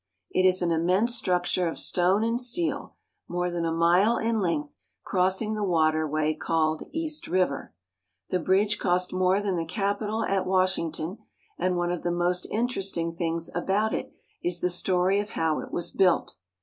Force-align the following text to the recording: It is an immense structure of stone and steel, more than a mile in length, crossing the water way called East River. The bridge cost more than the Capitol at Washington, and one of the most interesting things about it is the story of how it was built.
It 0.31 0.47
is 0.47 0.63
an 0.63 0.71
immense 0.71 1.13
structure 1.15 1.67
of 1.67 1.77
stone 1.77 2.23
and 2.23 2.41
steel, 2.41 2.95
more 3.27 3.51
than 3.51 3.65
a 3.65 3.71
mile 3.71 4.17
in 4.17 4.39
length, 4.39 4.83
crossing 5.03 5.53
the 5.53 5.63
water 5.63 6.07
way 6.07 6.33
called 6.33 6.81
East 6.91 7.27
River. 7.27 7.75
The 8.29 8.39
bridge 8.39 8.79
cost 8.79 9.13
more 9.13 9.39
than 9.41 9.57
the 9.57 9.63
Capitol 9.63 10.23
at 10.25 10.47
Washington, 10.47 11.19
and 11.55 11.77
one 11.77 11.91
of 11.91 12.01
the 12.01 12.09
most 12.09 12.47
interesting 12.49 13.13
things 13.13 13.51
about 13.53 13.93
it 13.93 14.11
is 14.43 14.59
the 14.59 14.71
story 14.71 15.19
of 15.19 15.29
how 15.37 15.59
it 15.59 15.71
was 15.71 15.91
built. 15.91 16.33